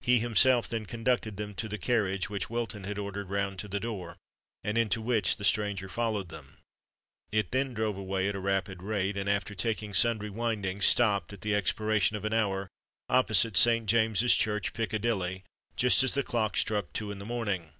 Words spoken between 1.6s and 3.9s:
the carriage which Wilton had ordered round to the